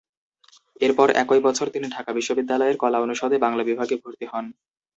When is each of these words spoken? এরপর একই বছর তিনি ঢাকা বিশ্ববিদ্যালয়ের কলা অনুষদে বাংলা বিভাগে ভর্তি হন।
এরপর 0.81 1.07
একই 1.15 1.39
বছর 1.39 1.67
তিনি 1.69 1.87
ঢাকা 1.89 2.11
বিশ্ববিদ্যালয়ের 2.13 2.77
কলা 2.77 2.99
অনুষদে 2.99 3.37
বাংলা 3.37 3.63
বিভাগে 3.63 3.95
ভর্তি 3.97 4.25
হন। 4.31 4.45